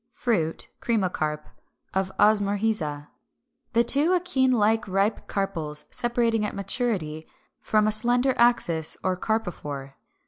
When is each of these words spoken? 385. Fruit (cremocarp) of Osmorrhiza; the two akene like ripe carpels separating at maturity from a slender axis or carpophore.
385. 0.15 0.21
Fruit 0.23 0.67
(cremocarp) 0.81 1.43
of 1.93 2.11
Osmorrhiza; 2.17 3.09
the 3.73 3.83
two 3.83 4.09
akene 4.19 4.51
like 4.51 4.87
ripe 4.87 5.27
carpels 5.27 5.85
separating 5.91 6.43
at 6.43 6.55
maturity 6.55 7.27
from 7.59 7.85
a 7.85 7.91
slender 7.91 8.33
axis 8.35 8.97
or 9.03 9.15
carpophore. 9.15 9.93